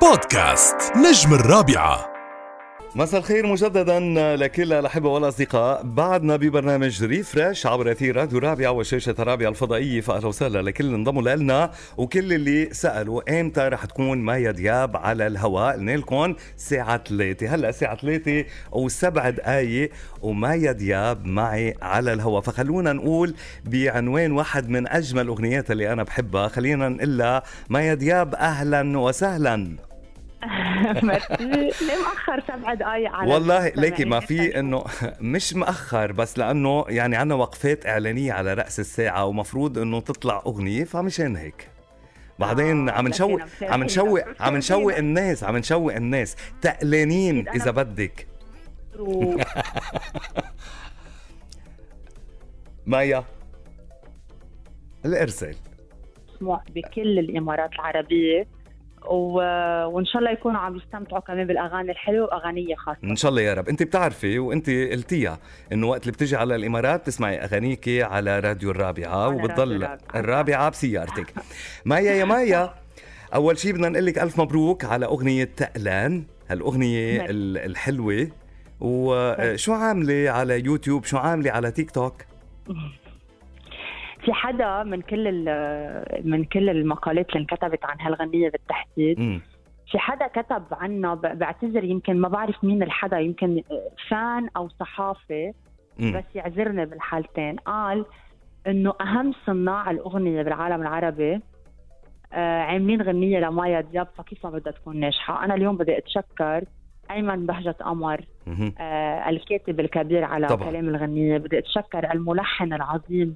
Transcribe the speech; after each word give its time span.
بودكاست 0.00 0.76
نجم 0.96 1.34
الرابعة. 1.34 2.12
مساء 2.94 3.20
الخير 3.20 3.46
مجددا 3.46 4.00
لكل 4.36 4.72
الأحبة 4.72 5.08
والأصدقاء. 5.08 5.82
بعدنا 5.82 6.36
ببرنامج 6.36 7.04
ريفرش 7.04 7.66
عبر 7.66 7.92
إثير 7.92 8.16
راديو 8.16 8.38
رابعة 8.38 8.70
وشاشة 8.70 9.14
رابعة 9.18 9.48
الفضائية. 9.48 10.00
فاهلا 10.00 10.26
وسهلا 10.26 10.62
لكل 10.62 10.84
اللي 10.84 10.96
انضموا 10.96 11.22
لنا 11.22 11.70
وكل 11.96 12.32
اللي 12.32 12.68
سألوا 12.72 13.40
إمتى 13.40 13.60
رح 13.60 13.84
تكون 13.84 14.18
مايا 14.18 14.50
دياب 14.50 14.96
على 14.96 15.26
الهواء. 15.26 15.74
قلنا 15.74 15.96
لكم 15.96 16.34
الساعة 16.56 17.04
3 17.08 17.54
هلأ 17.54 17.68
الساعة 17.68 17.96
3 17.96 18.44
وسبع 18.72 19.30
دقائق 19.30 19.90
ومايا 20.22 20.72
دياب 20.72 21.26
معي 21.26 21.74
على 21.82 22.12
الهواء. 22.12 22.40
فخلونا 22.42 22.92
نقول 22.92 23.34
بعنوان 23.64 24.32
واحد 24.32 24.68
من 24.68 24.88
أجمل 24.88 25.22
الأغنيات 25.22 25.70
اللي 25.70 25.92
أنا 25.92 26.02
بحبها. 26.02 26.48
خلينا 26.48 26.88
نقول 26.88 27.40
مايا 27.70 27.94
دياب 27.94 28.34
أهلا 28.34 28.98
وسهلا. 28.98 29.87
ليه 31.40 31.96
مأخر 32.04 32.42
سبع 32.48 32.74
دقايق 32.74 33.10
على 33.12 33.32
والله 33.32 33.68
ليكي 33.68 34.04
ما 34.04 34.20
في 34.20 34.58
إنه 34.58 34.84
مش 35.20 35.54
مأخر 35.54 36.12
بس 36.12 36.38
لأنه 36.38 36.84
يعني 36.88 37.16
عنا 37.16 37.34
وقفات 37.34 37.86
إعلانية 37.86 38.32
على 38.32 38.54
رأس 38.54 38.80
الساعة 38.80 39.24
ومفروض 39.26 39.78
إنه 39.78 40.00
تطلع 40.00 40.42
أغنية 40.46 40.84
فمشان 40.84 41.36
هيك 41.36 41.68
بعدين 42.38 42.88
آه، 42.88 42.92
عم 42.92 43.08
نشوق 43.08 43.40
عم 43.62 43.84
نشوق. 43.84 44.20
عم 44.40 44.56
نشوق 44.56 44.96
الناس 44.96 45.44
عم 45.44 45.56
نشوق 45.56 45.94
الناس. 45.94 46.36
تقلانين 46.62 47.48
إذا 47.48 47.70
بدك. 47.70 48.26
مايا. 52.86 53.24
الإرسال. 55.04 55.56
بكل 56.40 57.18
الإمارات 57.18 57.72
العربية 57.72 58.46
و... 59.06 59.32
وإن 59.86 60.04
شاء 60.06 60.18
الله 60.18 60.30
يكونوا 60.30 60.60
عم 60.60 60.76
يستمتعوا 60.76 61.20
كمان 61.20 61.46
بالأغاني 61.46 61.90
الحلوة 61.92 62.24
وأغانية 62.26 62.74
خاصة. 62.74 62.98
إن 63.04 63.16
شاء 63.16 63.30
الله 63.30 63.42
يا 63.42 63.54
رب. 63.54 63.68
أنت 63.68 63.82
بتعرفي 63.82 64.38
وأنت 64.38 64.70
قلتيها 64.70 65.38
إنه 65.72 65.86
وقت 65.86 66.02
اللي 66.02 66.12
بتجي 66.12 66.36
على 66.36 66.54
الإمارات 66.56 67.00
بتسمعي 67.00 67.38
اغانيكي 67.44 68.02
على 68.02 68.40
راديو 68.40 68.70
الرابعة 68.70 69.28
وبتضل. 69.28 69.88
الرابعة. 70.14 70.68
بسيارتك. 70.70 71.34
مايا 71.84 72.12
يا 72.12 72.24
مايا 72.24 72.74
أول 73.34 73.58
شيء 73.58 73.72
بدنا 73.72 73.88
نقول 73.88 74.06
لك 74.06 74.18
ألف 74.18 74.40
مبروك 74.40 74.84
على 74.84 75.06
أغنية 75.06 75.44
تقلان 75.56 76.24
هالأغنية. 76.50 77.20
ال- 77.20 77.58
الحلوة. 77.58 78.28
وشو 78.80 79.72
عاملة 79.72 80.30
على 80.30 80.64
يوتيوب؟ 80.64 81.04
شو 81.04 81.16
عاملة 81.16 81.50
على 81.50 81.70
تيك 81.70 81.90
توك؟ 81.90 82.14
في 84.28 84.34
حدا 84.34 84.82
من 84.82 85.00
كل 85.00 85.26
ال... 85.28 86.30
من 86.30 86.44
كل 86.44 86.70
المقالات 86.70 87.28
اللي 87.28 87.40
انكتبت 87.40 87.84
عن 87.84 88.00
هالغنية 88.00 88.50
بالتحديد. 88.50 89.18
امم 89.20 89.40
في 89.90 89.98
حدا 89.98 90.26
كتب 90.26 90.62
عنا. 90.72 91.14
بعتذر 91.14 91.84
يمكن 91.84 92.20
ما 92.20 92.28
بعرف 92.28 92.64
مين 92.64 92.82
الحدا 92.82 93.18
يمكن 93.18 93.62
فان 94.10 94.48
أو 94.56 94.68
صحافي 94.68 95.52
بس 95.98 96.24
يعذرني 96.34 96.86
بالحالتين. 96.86 97.56
قال 97.56 98.04
إنه 98.66 98.94
أهم 99.00 99.32
صناع 99.46 99.90
الأغنية 99.90 100.42
بالعالم 100.42 100.82
العربي 100.82 101.40
آه 102.32 102.60
عاملين 102.60 103.02
غنية 103.02 103.38
لمايا 103.40 103.80
دياب 103.80 104.08
فكيف 104.18 104.46
ما 104.46 104.52
بدها 104.52 104.72
تكون 104.72 105.00
ناجحة؟ 105.00 105.44
أنا 105.44 105.54
اليوم 105.54 105.76
بدي 105.76 105.98
أتشكر 105.98 106.64
أيمن 107.10 107.46
بهجة 107.46 107.70
قمر 107.80 108.20
آه 108.80 109.28
الكاتب 109.28 109.80
الكبير 109.80 110.24
على 110.24 110.46
طبعاً. 110.46 110.70
كلام 110.70 110.88
الغنية. 110.88 111.38
بدي 111.38 111.58
أتشكر 111.58 112.12
الملحن 112.12 112.72
العظيم 112.72 113.34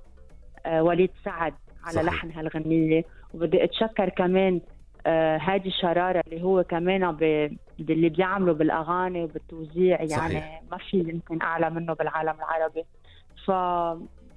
وليد 0.66 1.10
سعد 1.24 1.54
على 1.84 1.94
صحيح. 1.94 2.06
لحن 2.06 2.30
هالغنيه 2.30 3.04
وبدي 3.34 3.64
أتشكر 3.64 4.08
كمان 4.08 4.60
آه 5.06 5.36
هادي 5.38 5.70
شرارة 5.70 6.22
اللي 6.26 6.42
هو 6.42 6.64
كمان 6.64 7.12
ب... 7.12 7.22
اللي 7.80 8.08
بيعملوا 8.08 8.54
بالأغاني 8.54 9.24
وبالتوزيع. 9.24 9.96
يعني 9.96 10.08
صحيح. 10.08 10.62
ما 10.70 10.76
في 10.76 10.98
يمكن 10.98 11.42
أعلى 11.42 11.70
منه 11.70 11.92
بالعالم 11.92 12.34
العربي. 12.38 12.84
ف 13.46 13.50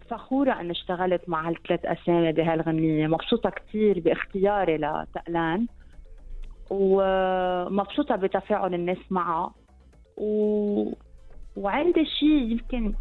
فخورة 0.09 0.51
أن 0.51 0.69
اشتغلت 0.69 1.29
مع 1.29 1.49
هالثلاث 1.49 1.85
أسامي 1.85 2.31
بهالغنية. 2.31 3.07
مبسوطة 3.07 3.49
كتير 3.49 3.99
باختياري 3.99 4.77
لتقلان 4.77 5.67
ومبسوطة 6.69 8.15
بتفاعل 8.15 8.73
الناس 8.73 8.97
معها 9.09 9.53
و... 10.17 10.91
وعندي 11.57 12.05
شيء 12.05 12.51
يمكن 12.51 12.93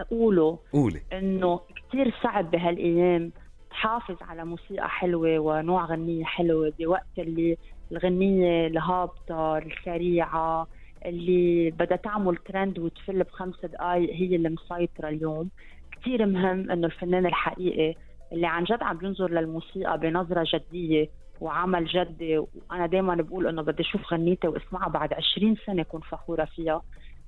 أقوله 0.00 0.58
قولي. 0.72 1.00
إنه 1.12 1.60
كتير 1.88 2.14
صعب 2.22 2.50
بهالأيام 2.50 3.32
تحافظ 3.70 4.16
على 4.22 4.44
موسيقى 4.44 4.88
حلوة 4.88 5.38
ونوع 5.38 5.84
غنية 5.84 6.24
حلوة 6.24 6.72
بوقت 6.78 7.18
اللي 7.18 7.56
الغنية 7.92 8.66
الهابطة 8.66 9.58
السريعة 9.58 10.66
اللي 11.06 11.70
بدها 11.70 11.96
تعمل 11.96 12.36
ترند 12.36 12.78
وتفل 12.78 13.22
بخمس 13.22 13.64
دقايق 13.66 14.14
هي 14.14 14.36
اللي 14.36 14.48
مسيطرة 14.48 15.08
اليوم. 15.08 15.50
كتير 15.92 16.26
مهم 16.26 16.70
إنه 16.70 16.86
الفنان 16.86 17.26
الحقيقي 17.26 17.94
اللي 18.32 18.46
عن 18.46 18.64
جد 18.64 18.82
عم 18.82 18.96
بينظر 18.96 19.30
للموسيقى 19.30 19.98
بنظرة 19.98 20.46
جدية 20.54 21.08
وعمل 21.40 21.86
جدي 21.86 22.38
وأنا 22.38 22.86
دايما 22.86 23.14
بقول 23.14 23.46
إنه 23.46 23.62
بدي 23.62 23.82
أشوف 23.82 24.12
غنيتي 24.12 24.48
واسمعها 24.48 24.88
بعد 24.88 25.12
20 25.14 25.56
سنة 25.66 25.82
أكون 25.82 26.00
فخورة 26.00 26.44
فيها. 26.44 26.82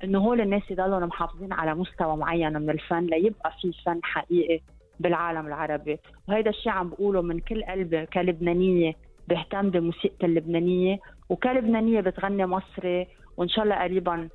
إنه 0.05 0.19
هول 0.19 0.41
الناس 0.41 0.63
يضلوا 0.71 1.07
محافظين 1.07 1.53
على 1.53 1.75
مستوى 1.75 2.17
معين 2.17 2.53
من 2.53 2.71
الفن 2.71 3.07
ليبقى 3.07 3.53
في 3.61 3.73
فن 3.87 4.01
حقيقي 4.03 4.61
بالعالم 5.01 5.47
العربي. 5.47 5.99
وهيدا 6.29 6.51
الشيء 6.51 6.73
عم 6.73 6.89
بقوله 6.89 7.23
من 7.23 7.39
كل 7.39 7.65
قلبي 7.65 8.07
كلبنانية 8.07 8.93
بهتم 9.29 9.71
بموسيقى 9.71 10.27
اللبنانية 10.27 10.99
وكلبنانية 11.29 12.01
بتغني 12.01 12.47
مصري 12.47 13.07
وإن 13.37 13.49
شاء 13.49 13.65
الله 13.65 13.77
قريبا 13.83 14.29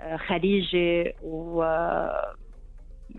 آه، 0.00 0.16
خليجي 0.16 1.12
و 1.22 1.62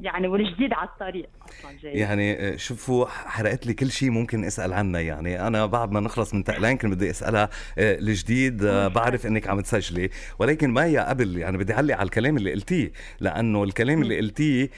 يعني 0.01 0.27
والجديد 0.27 0.73
على 0.73 0.89
الطريق 0.89 1.29
أصلا 1.49 1.77
جاي. 1.83 1.93
يعني 1.93 2.33
آه، 2.33 2.55
شوفوا 2.55 3.05
حرقت 3.05 3.67
لي 3.67 3.73
كل 3.73 3.91
شيء 3.91 4.09
ممكن 4.09 4.43
اسال 4.43 4.73
عنها 4.73 5.01
يعني. 5.01 5.47
أنا 5.47 5.65
بعد 5.65 5.91
ما 5.91 5.99
نخلص 5.99 6.33
من 6.33 6.43
تقلان 6.43 6.77
كنت 6.77 6.93
بدي 6.93 7.09
أسألها 7.09 7.49
آه، 7.77 7.99
الجديد 7.99 8.63
آه، 8.63 8.87
بعرف 8.87 9.25
إنك 9.25 9.47
عم 9.47 9.61
تسجلي. 9.61 10.09
ولكن 10.39 10.69
مايا 10.69 11.09
قبل 11.09 11.37
يعني 11.37 11.57
بدي 11.57 11.73
أعلق 11.73 11.95
على 11.95 12.05
الكلام 12.05 12.37
اللي 12.37 12.51
قلتيه. 12.51 12.91
لأنه 13.19 13.63
الكلام 13.63 14.01
اللي 14.01 14.17
قلتيه 14.17 14.69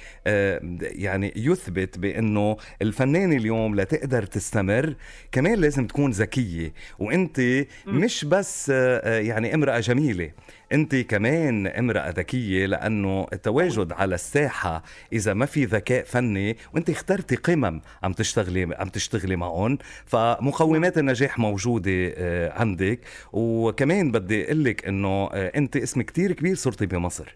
يعني 0.81 1.33
يثبت 1.35 1.99
بإنه 1.99 2.57
الفنان 2.81 3.33
اليوم 3.33 3.75
لتقدر 3.75 4.23
تستمر 4.23 4.95
كمان 5.31 5.55
لازم 5.59 5.87
تكون 5.87 6.11
ذكية. 6.11 6.73
وأنت 6.99 7.65
مش 7.87 8.25
بس 8.25 8.69
يعني 8.69 9.55
امرأة 9.55 9.79
جميلة 9.79 10.31
أنت 10.73 10.95
كمان 10.95 11.67
امرأة 11.67 12.09
ذكية 12.09 12.65
لأنه 12.65 13.27
التواجد 13.33 13.91
على 13.91 14.15
الساحة 14.15 14.83
إذا 15.13 15.33
ما 15.33 15.45
في 15.45 15.65
ذكاء 15.65 16.03
فني 16.03 16.57
وأنت 16.73 16.89
اخترتي 16.89 17.35
قمم 17.35 17.81
عم 18.03 18.13
تشتغلي 18.13 18.75
عم 18.79 18.87
تشتغلي 18.87 19.35
معهم 19.35 19.77
فمقومات 20.05 20.97
النجاح 20.97 21.39
موجودة 21.39 22.13
آه، 22.17 22.59
عندك. 22.59 22.99
وكمان 23.33 24.11
بدي 24.11 24.45
أقول 24.45 24.63
لك 24.63 24.87
إنه 24.87 25.29
آه، 25.33 25.51
أنت 25.55 25.77
اسم 25.77 26.01
كتير 26.01 26.31
كبير 26.31 26.55
صرتي 26.55 26.85
بمصر. 26.85 27.35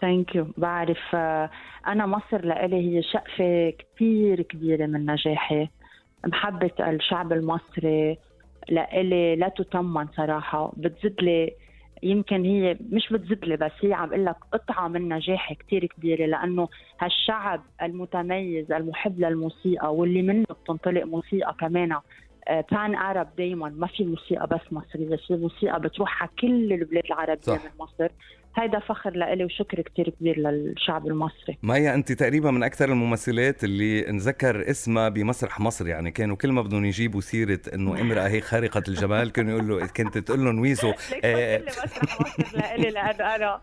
ثانك 0.00 0.34
يو 0.34 0.46
بعرف 0.56 1.14
آه، 1.14 1.50
أنا 1.86 2.06
مصر 2.06 2.44
لإلي 2.44 2.76
هي 2.76 3.02
شقفة 3.02 3.70
كثير 3.70 4.42
كبيرة 4.42 4.86
من 4.86 5.06
نجاحي. 5.10 5.68
محبة 6.26 6.70
الشعب 6.80 7.32
المصري 7.32 8.18
لإلي 8.68 9.36
لا 9.36 9.48
تتمن 9.48 10.06
صراحة. 10.16 10.72
بتزيد 10.76 11.14
لي 11.20 11.52
يمكن 12.04 12.44
هي 12.44 12.78
مش 12.90 13.12
بتزيد 13.12 13.44
لي 13.44 13.56
بس 13.56 13.72
هي 13.80 13.92
عم 13.92 14.08
أقول 14.08 14.24
لك 14.24 14.36
قطعة 14.52 14.88
من 14.88 15.08
نجاحي 15.08 15.54
كثير 15.54 15.86
كبيرة 15.86 16.26
لأنه 16.26 16.68
هالشعب 17.00 17.62
المتميز 17.82 18.72
المحب 18.72 19.20
للموسيقى 19.20 19.94
واللي 19.94 20.22
منه 20.22 20.44
بتنطلق 20.64 21.04
موسيقى 21.04 21.54
كمان 21.60 21.96
بان 22.48 22.94
ارب 22.94 23.28
دايما 23.38 23.68
ما 23.68 23.86
في 23.86 24.04
موسيقى 24.04 24.46
بس 24.46 24.72
مصرية 24.72 25.16
في 25.16 25.36
موسيقى 25.36 25.80
بتروح 25.80 26.22
على 26.22 26.30
كل 26.40 26.72
البلاد 26.72 27.04
العربية 27.04 27.40
صح. 27.42 27.64
من 27.64 27.70
مصر 27.80 28.08
هيدا 28.56 28.78
فخر 28.78 29.10
لإلي 29.10 29.44
وشكر 29.44 29.80
كتير 29.80 30.08
كبير 30.10 30.38
للشعب 30.38 31.06
المصري 31.06 31.58
مايا 31.62 31.94
أنت 31.94 32.12
تقريبا 32.12 32.50
من 32.50 32.62
أكثر 32.62 32.88
الممثلات 32.88 33.64
اللي 33.64 34.08
انذكر 34.08 34.70
اسمها 34.70 35.08
بمسرح 35.08 35.60
مصر 35.60 35.86
يعني 35.86 36.10
كانوا 36.10 36.36
كل 36.36 36.52
ما 36.52 36.62
بدهم 36.62 36.84
يجيبوا 36.84 37.20
سيرة 37.20 37.60
إنه 37.74 38.00
امرأة 38.00 38.28
هيك 38.28 38.44
خارقة 38.44 38.82
الجمال 38.88 39.32
كانوا 39.32 39.50
يقولوا 39.52 39.80
له 39.80 39.86
كنت 39.86 40.18
تقول 40.18 40.44
لهم 40.44 40.58
ويزو 40.58 40.92
آه، 41.24 41.62
مسرح 41.66 42.20
مصر 42.20 42.56
لإلي 42.58 42.90
لأنه 42.90 43.34
أنا 43.34 43.60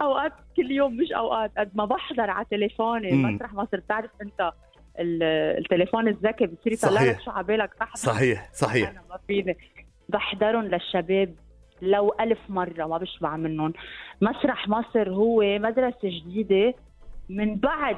أوقات 0.00 0.32
كل 0.56 0.70
يوم 0.70 0.96
مش 0.96 1.12
أوقات 1.12 1.50
قد 1.58 1.70
ما 1.74 1.84
بحضر 1.84 2.30
على 2.30 2.46
تليفوني. 2.50 3.12
مسرح 3.12 3.54
مصر 3.54 3.76
بتعرف 3.80 4.10
أنت 4.22 4.52
التليفون 4.98 6.08
الذكي 6.08 6.46
بتصير 6.46 6.72
يطلع. 6.72 7.02
لك 7.02 7.20
شو 7.20 7.30
عبالك 7.30 7.74
تحضر 7.74 7.96
صحيح 7.96 8.52
صحيح. 8.52 8.90
أنا 8.90 9.02
ما 9.10 9.18
فيني 9.26 9.56
بحضرهم 10.08 10.64
للشباب 10.64 11.34
لو 11.82 12.14
ألف 12.20 12.38
مرة 12.48 12.86
ما 12.86 12.98
بشبع 12.98 13.36
منهم. 13.36 13.72
مسرح 14.20 14.68
مصر 14.68 15.10
هو 15.10 15.58
مدرسة 15.58 15.98
جديدة 16.04 16.74
من 17.28 17.56
بعد 17.56 17.96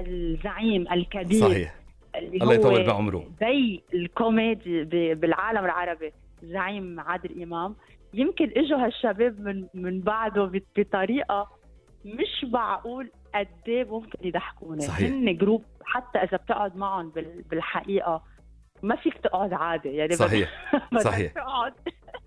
الزعيم 0.00 0.92
الكبير 0.92 1.40
صحيح. 1.40 1.74
اللي 2.14 2.36
الله 2.36 2.54
يطول 2.54 2.86
بعمره. 2.86 3.26
زي 3.40 3.80
الكوميدي 3.94 4.84
بالعالم 5.14 5.64
العربي 5.64 6.12
الزعيم 6.42 7.00
عادل 7.00 7.42
إمام. 7.42 7.76
يمكن 8.14 8.50
إجوا 8.56 8.78
هالشباب 8.78 9.40
من 9.40 9.66
من 9.74 10.00
بعده 10.00 10.50
بطريقة 10.76 11.48
مش 12.04 12.44
معقول 12.52 13.10
قد 13.34 13.48
إيه 13.68 13.84
ممكن 13.84 14.28
يضحكونا. 14.28 14.80
صحيح. 14.80 15.08
هن 15.08 15.36
جروب 15.36 15.64
حتى 15.84 16.18
إذا 16.18 16.36
بتقعد 16.36 16.76
معهم 16.76 17.12
بالحقيقة 17.50 18.22
ما 18.82 18.96
فيك 18.96 19.18
تقعد 19.18 19.52
عادي 19.52 19.88
يعني 19.88 20.12
صحيح. 20.16 20.50
بدك 20.92 21.02
صحيح. 21.02 21.32
تقعد. 21.32 21.74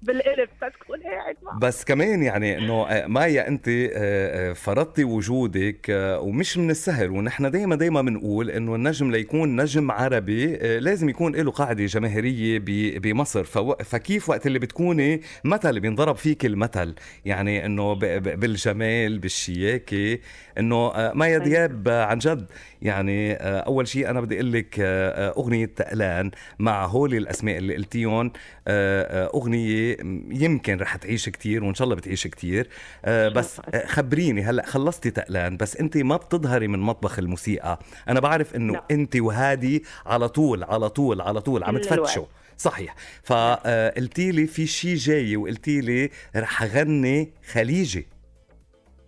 بالقلب 0.02 0.50
تكون 0.60 1.02
قاعد 1.04 1.36
معه. 1.44 1.60
بس 1.60 1.84
كمان 1.84 2.24
يعني 2.24 2.58
إنه 2.58 2.88
آه، 2.88 3.08
مايا 3.08 3.48
أنت 3.48 3.68
آه، 3.68 3.90
آه، 3.94 4.54
فرضتي 4.54 5.04
وجودك 5.04 5.86
ومش 6.22 6.58
من 6.58 6.70
السهل 6.70 7.10
ونحن 7.10 7.52
دائما 7.52 7.76
دائما 7.76 8.02
بنقول 8.02 8.50
إنه 8.50 8.76
النجم 8.76 9.12
ليكون 9.12 9.62
نجم 9.62 9.92
عربي 9.92 10.58
لازم 10.80 11.10
يكون 11.10 11.36
له 11.36 11.52
قاعدة 11.52 11.86
جماهيرية 11.86 12.60
بمصر. 13.00 13.44
فكيف 13.84 14.30
وقت 14.30 14.48
اللي 14.48 14.60
بتكوني 14.60 15.22
مثل 15.44 15.80
بينضرب 15.80 16.16
فيك 16.16 16.46
المثل؟ 16.46 16.96
يعني 17.26 17.66
إنه 17.66 17.94
بالجمال 18.20 19.20
بالشياكة 19.20 20.20
إنه 20.58 21.12
مايا 21.14 21.38
دياب 21.38 21.90
عن 21.90 22.18
جد 22.18 22.46
يعني 22.82 23.34
أول 23.42 23.88
شيء 23.88 24.10
أنا 24.10 24.22
بدي 24.22 24.36
أقول 24.36 24.54
لك 24.54 24.76
أغنية 25.38 25.66
تقلان 25.66 26.32
مع 26.60 26.86
هول 26.86 27.16
الأسماء 27.16 27.58
اللي 27.58 27.76
قلتيهم 27.76 28.32
أغنية 28.68 29.87
يمكن 30.30 30.78
رح 30.78 30.96
تعيش 30.96 31.30
كتير 31.30 31.64
وإن 31.64 31.76
شاء 31.76 31.86
الله 31.86 31.96
بتعيش 31.96 32.28
كتير. 32.28 32.70
آه، 33.06 33.30
بس 33.30 33.62
آه، 33.74 33.86
خبريني 33.88 34.44
هلأ 34.44 34.66
خلصتي 34.66 35.12
تقلان 35.12 35.58
بس 35.58 35.78
أنت 35.78 35.98
ما 35.98 36.18
بتظهري 36.18 36.68
من 36.68 36.80
مطبخ 36.80 37.20
الموسيقى. 37.20 37.80
أنا 38.10 38.20
بعرف 38.20 38.56
إنه 38.56 38.82
أنت 38.92 39.16
وهادي 39.16 39.84
على 40.06 40.30
طول 40.30 40.64
على 40.64 40.90
طول 40.90 41.22
على 41.22 41.42
طول 41.42 41.64
عم 41.64 41.78
تفتشوا. 41.78 42.26
صحيح. 42.58 42.96
فقلتي 43.24 44.32
لي 44.32 44.48
في 44.48 44.68
شيء 44.68 44.96
جاي 44.96 45.38
وقلتي 45.38 45.82
لي 45.82 46.10
رح 46.36 46.64
أغني 46.64 47.32
خليجي. 47.52 48.08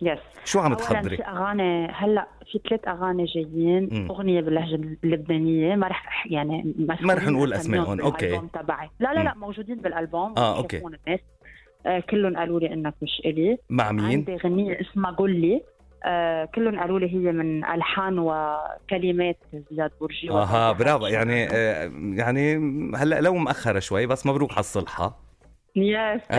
yes 0.02 0.18
شو 0.44 0.60
عم 0.60 0.74
تخبري؟ 0.74 1.16
في 1.16 1.22
أغاني 1.22 1.86
هلأ 1.86 2.28
في 2.52 2.60
ثلاث 2.68 2.88
أغاني 2.88 3.24
جايين 3.24 3.88
م. 3.92 4.10
أغنية 4.10 4.40
باللهجة 4.40 4.96
اللبنانية 5.04 5.76
ما 5.76 5.86
رح 5.88 6.26
يعني 6.30 6.74
ما 6.78 7.14
رح 7.14 7.28
نقول 7.28 7.52
أسمائهم. 7.52 8.00
okay. 8.00 8.40
تبعي. 8.54 8.90
لا 9.00 9.14
لا 9.14 9.20
لا 9.20 9.34
موجودين 9.34 9.76
بالألبوم 9.76 10.34
آه 10.38 10.56
okay. 10.56 10.76
الناس. 10.76 11.20
آه 11.86 12.00
كلهم 12.00 12.36
قالوا 12.36 12.60
لي 12.60 12.72
إنك 12.72 12.94
مش 13.02 13.22
إلي. 13.24 13.58
مع 13.70 13.92
مين؟ 13.92 14.04
عندي 14.04 14.36
غنيه 14.36 14.80
اسمها 14.80 15.10
قول 15.10 15.30
لي. 15.40 15.62
آه 16.04 16.44
كلهم 16.44 16.80
قالوا 16.80 16.98
لي 16.98 17.14
هي 17.14 17.32
من 17.32 17.64
ألحان 17.64 18.18
وكلمات 18.18 19.38
زياد 19.70 19.90
برجي. 20.00 20.30
أها 20.30 20.72
برافو. 20.72 21.06
يعني 21.06 21.48
آه 21.52 21.92
يعني 22.14 22.56
هلأ 22.96 23.20
لو 23.20 23.34
مأخرة 23.34 23.78
شوي 23.78 24.06
بس 24.06 24.26
مبروك 24.26 24.52
على 24.52 24.60
الصلحة. 24.60 25.29
يس 25.76 26.20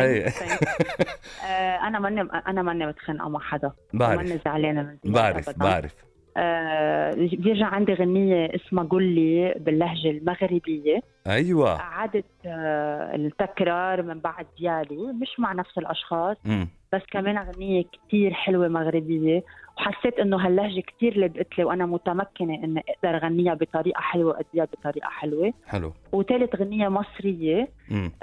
أنا 1.88 2.00
ماني 2.00 2.22
أنا 2.48 2.62
ماني 2.62 2.86
متخانقه 2.86 3.30
مع 3.30 3.39
حدا. 3.39 3.72
بعرف. 3.94 4.18
ماني 4.18 4.39
زعلانة 4.45 4.81
من 5.06 5.12
بعرف 5.12 5.60
بعرف. 5.60 5.95
آه 6.38 7.13
بيرجع 7.13 7.66
عندي 7.66 7.94
غنية 7.94 8.56
اسمها 8.56 8.83
قولي 8.83 9.56
باللهجة 9.60 10.10
المغربية. 10.10 11.00
أيوة. 11.28 11.80
أعادت 11.80 12.25
آه 12.45 13.16
التكرار 13.16 14.01
من 14.01 14.19
بعد 14.19 14.45
ديالي 14.60 15.13
مش 15.22 15.39
مع 15.39 15.54
نفس 15.54 15.78
الأشخاص. 15.78 16.38
م. 16.45 16.66
بس 16.93 17.01
كمان 17.11 17.38
غنية 17.38 17.83
كتير 17.83 18.33
حلوة 18.33 18.67
مغربية 18.67 19.43
وحسيت 19.77 20.19
إنه 20.19 20.38
هاللهجة 20.38 20.81
كتير 20.81 21.19
لبقت 21.19 21.57
لي 21.57 21.63
وأنا 21.63 21.85
متمكنة 21.85 22.63
إني 22.63 22.83
أقدر 22.89 23.17
أغنيها 23.17 23.53
بطريقة 23.53 24.01
حلوة 24.01 24.33
واديها 24.33 24.65
بطريقة 24.65 25.09
حلوة. 25.09 25.53
حلو. 25.67 25.93
وثالث 26.11 26.55
غنية 26.55 26.88
مصرية 26.88 27.67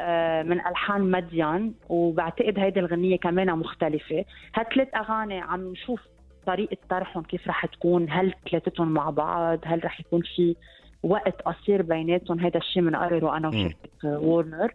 آه 0.01 0.43
من 0.43 0.61
ألحان 0.67 1.11
مديان 1.11 1.73
وبعتقد 1.89 2.59
هيدي 2.59 2.81
الغنية 2.81 3.17
كمان 3.17 3.59
مختلفة. 3.59 4.25
هالثلاث 4.55 4.89
أغاني 4.95 5.41
عم 5.41 5.73
نشوف 5.73 6.01
طريقة 6.47 6.77
طرحهم 6.91 7.23
كيف 7.23 7.49
رح 7.49 7.67
تكون 7.67 8.07
هل 8.11 8.35
ثلاثتهم 8.51 8.89
مع 8.89 9.11
بعض 9.11 9.59
هل 9.65 9.85
رح 9.85 10.01
يكون 10.01 10.23
في 10.37 10.57
وقت 11.03 11.43
قصير 11.43 11.83
بيناتهم 11.83 12.41
هذا 12.41 12.59
الشيء 12.59 12.83
بنقرره 12.83 13.37
أنا 13.37 13.49
وشركة 13.49 13.77
وورنر 14.05 14.75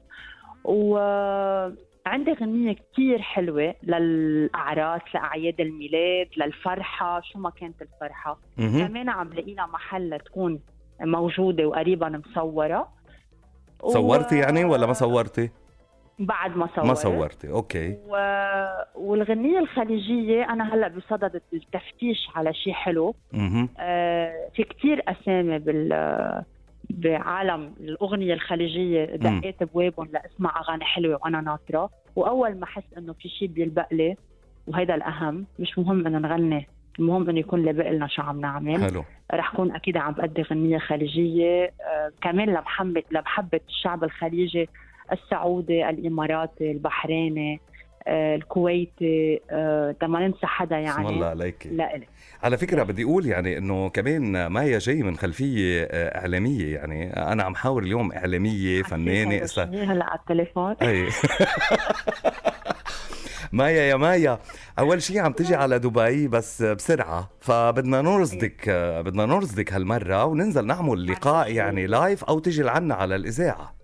و 0.64 0.98
عندي 2.06 2.32
غنية 2.34 2.74
كتير 2.74 3.22
حلوة 3.22 3.76
للأعراس 3.84 5.02
لأعياد 5.14 5.62
الميلاد 5.62 6.28
للفرحة. 6.38 7.22
شو 7.22 7.40
ما 7.40 7.50
كانت 7.50 7.82
الفرحة؟ 7.82 8.40
كمان 8.58 9.10
عم 9.10 9.30
بلاقي 9.30 9.54
لها 9.54 9.66
محل 9.66 10.20
تكون 10.26 10.60
موجودة 11.02 11.66
وقريبا 11.66 12.22
مصورة. 12.26 12.88
صورتي 13.86 14.36
و... 14.36 14.40
يعني 14.40 14.66
ولا 14.66 14.86
ما 14.86 14.94
صورتي؟ 14.94 15.50
بعد 16.20 16.58
ما 16.58 16.68
صورت. 16.76 16.88
ما 16.88 16.94
صورتي 16.94 17.50
okay. 17.50 17.98
و... 18.08 18.16
والغنية 18.96 19.60
الخليجية 19.60 20.44
أنا 20.44 20.74
هلأ 20.74 20.88
بصدد 20.88 21.42
التفتيش 21.54 22.30
على 22.36 22.54
شيء 22.54 22.74
حلو. 22.74 23.16
آه 23.80 24.50
في 24.56 24.64
كتير 24.64 25.04
أسامي 25.08 25.60
بال 25.60 25.94
بعالم 26.94 27.74
الأغنية 27.80 28.34
الخليجية 28.34 29.06
دقيت 29.06 29.64
بوابهم 29.64 30.10
لاسمع 30.14 30.60
أغاني 30.60 30.86
حلوة 30.86 31.20
وأنا 31.24 31.42
ناطرة. 31.42 31.90
وأول 32.16 32.56
ما 32.56 32.64
احس 32.64 32.84
إنه 32.98 33.14
في 33.14 33.30
شيء 33.30 33.48
بيلبق 33.48 33.88
لي 33.92 34.16
وهذا 34.68 34.96
الأهم 34.96 35.46
مش 35.60 35.80
مهم 35.80 36.08
إنه 36.08 36.20
نغني 36.20 36.68
المهم 37.00 37.30
إنه 37.30 37.40
يكون 37.40 37.66
لبق 37.66 37.90
لنا 37.90 38.08
شو 38.08 38.22
عم 38.22 38.42
نعمل. 38.42 38.84
حلو. 38.84 39.04
رح 39.34 39.56
كون 39.56 39.72
أكيد 39.72 39.98
عم 39.98 40.14
بأدي 40.14 40.42
غنيه 40.42 40.78
خليجية 40.78 41.64
آه 41.64 42.12
كمان 42.22 42.50
لمحبه 42.50 43.04
لمحبة 43.12 43.60
الشعب 43.70 44.04
الخليجي 44.04 44.70
السعودي 45.12 45.90
الإماراتي 45.90 46.72
البحريني. 46.72 47.62
الكويتي 48.08 49.42
آه، 49.52 49.96
ما 50.02 50.28
ننسى 50.28 50.48
حدا 50.48 50.78
يعني. 50.78 51.10
الله 51.10 51.26
عليك. 51.26 51.68
لا 51.72 51.96
إلي. 51.96 52.08
على 52.44 52.58
فكرة 52.58 52.84
بدي 52.84 53.04
أقول 53.04 53.26
يعني 53.26 53.58
إنه 53.58 53.90
كمان 53.90 54.48
مايا 54.48 54.80
جاي 54.80 55.04
من 55.04 55.16
خلفية 55.16 55.84
آه، 55.92 56.20
إعلامية 56.20 56.76
يعني. 56.76 57.14
أنا 57.14 57.44
عم 57.44 57.56
حاور 57.56 57.84
اليوم 57.84 58.12
إعلامية 58.12 58.84
فنانة 58.84 59.48
هلا 59.68 60.06
على 60.06 60.20
التليفون. 60.20 60.76
أي. 60.82 61.08
مايا 63.52 63.82
يا 63.82 63.96
مايا. 63.96 64.40
أول 64.80 65.02
شيء 65.02 65.20
عم 65.20 65.32
تجي 65.32 65.56
على 65.56 65.80
دبي 65.80 66.28
بس 66.28 66.64
بسرعة. 66.64 67.30
فبدنا 67.40 68.02
نرصدك 68.02 68.70
بدنا 69.06 69.26
نرصدك 69.26 69.74
هالمرة 69.74 70.26
وننزل 70.26 70.66
نعمل 70.66 71.08
لقاء 71.08 71.52
يعني 71.52 71.88
لايف 71.88 72.24
أو 72.24 72.40
تجي 72.40 72.64
لعنا 72.64 72.96
على 72.96 73.16
الإذاعة. 73.16 73.76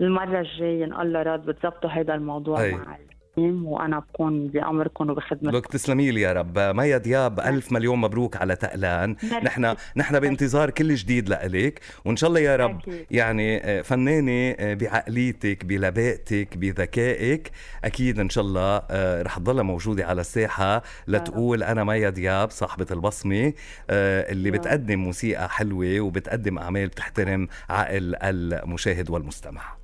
المرة 0.00 0.40
الجاية 0.40 0.84
إن 0.84 1.00
الله 1.00 1.22
راد 1.22 1.46
بتزبطوا 1.46 1.90
هذا 1.90 2.14
الموضوع 2.14 2.60
أي. 2.62 2.74
مع 2.74 2.96
وأنا 3.36 3.98
بكون 3.98 4.48
بامركم 4.48 5.10
وبخدمتكم 5.10 5.56
لك 5.56 5.66
تسلمي 5.66 6.10
لي 6.10 6.20
يا 6.20 6.32
رب. 6.32 6.58
مايا 6.58 6.98
دياب 6.98 7.40
ألف 7.40 7.72
مليون 7.72 7.98
مبروك 8.00 8.36
على 8.36 8.56
تقلان 8.56 9.16
نحن 9.42 9.74
نحن 9.96 10.20
بانتظار 10.20 10.70
كل 10.70 10.94
جديد 10.94 11.28
لإلك 11.28 11.80
وإن 12.04 12.16
شاء 12.16 12.28
الله 12.28 12.40
يا 12.40 12.56
رب 12.56 12.80
يعني 13.10 13.64
آه، 13.64 13.82
فنانة 13.82 14.56
آه، 14.58 14.74
بعقليتك 14.74 15.64
بلباقتك 15.64 16.56
بذكائك 16.56 17.50
أكيد 17.84 18.20
إن 18.20 18.28
شاء 18.28 18.44
الله 18.44 18.82
آه، 18.90 19.22
رح 19.22 19.38
تضلها 19.38 19.62
موجودة 19.62 20.06
على 20.06 20.20
الساحة. 20.20 20.82
لتقول 21.08 21.62
أنا 21.62 21.84
مايا 21.84 22.10
دياب 22.10 22.50
صاحبة 22.50 22.86
البصمة 22.90 23.52
اللي 23.90 24.50
بتقدم 24.50 24.98
موسيقى 24.98 25.48
حلوة 25.48 26.00
وبتقدم 26.00 26.58
أعمال 26.58 26.86
بتحترم 26.88 27.48
عقل 27.70 28.16
المشاهد 28.22 29.10
والمستمع. 29.10 29.83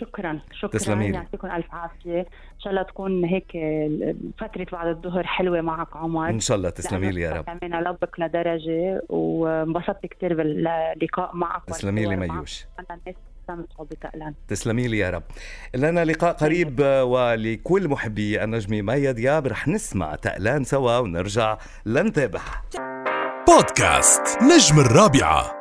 شكرا 0.00 0.40
شكرا. 0.52 0.70
تسلمي 0.70 1.06
يعطيكم 1.06 1.50
ألف 1.50 1.74
عافية. 1.74 2.20
إن 2.20 2.60
شاء 2.60 2.70
الله 2.70 2.82
تكون 2.82 3.24
هيك 3.24 3.46
فترة 4.38 4.66
بعد 4.72 4.86
الظهر 4.86 5.26
حلوة 5.26 5.60
معك 5.60 5.96
عمر. 5.96 6.28
إن 6.28 6.40
شاء 6.40 6.56
الله 6.56 6.70
تسلمي 6.70 7.10
لي 7.10 7.20
يا 7.20 7.32
رب. 7.32 7.44
كمان 7.44 7.82
لبك 7.82 8.20
لدرجة 8.20 9.02
وانبسطت 9.08 10.06
كثير 10.06 10.34
باللقاء 10.34 11.36
معك. 11.36 11.64
تسلمي 11.64 12.06
لي 12.06 12.16
ميوش. 12.16 12.66
أنا 12.78 13.00
الناس 14.14 14.34
تسلمي 14.48 14.88
لي 14.88 14.98
يا 14.98 15.10
رب. 15.10 15.22
لنا 15.74 16.04
لقاء 16.04 16.32
قريب 16.32 16.80
ولكل 17.02 17.88
محبي 17.88 18.44
النجمة 18.44 18.82
مايا 18.82 19.12
دياب 19.12 19.46
رح 19.46 19.68
نسمع 19.68 20.14
تقلان 20.14 20.64
سوا 20.64 20.98
ونرجع 20.98 21.58
لنتابع. 21.86 22.40
بودكاست 23.48 24.42
نجم 24.42 24.80
الرابعة. 24.80 25.55